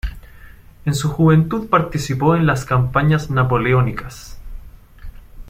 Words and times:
En 0.85 0.95
su 0.95 1.09
juventud 1.09 1.69
participó 1.69 2.35
en 2.35 2.47
las 2.47 2.65
campañas 2.65 3.29
napoleónicas. 3.29 4.35